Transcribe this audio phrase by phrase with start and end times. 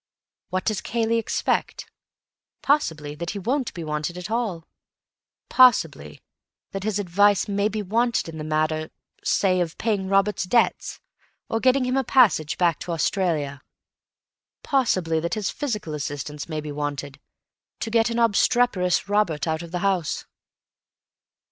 [0.49, 1.91] What does Cayley expect?
[2.63, 4.67] Possibly that he won't be wanted at all;
[5.47, 6.23] possibly
[6.71, 8.89] that his advice may be wanted in the matter,
[9.23, 10.99] say, of paying Robert's debts,
[11.49, 13.61] or getting him a passage back to Australia;
[14.63, 17.19] possibly that his physical assistance may be wanted
[17.81, 20.25] to get an obstreperous Robert out of the house.